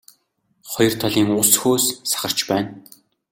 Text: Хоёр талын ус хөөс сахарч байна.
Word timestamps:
Хоёр 0.71 0.93
талын 1.01 1.27
ус 1.41 1.51
хөөс 1.61 1.85
сахарч 2.11 2.39
байна. 2.49 2.69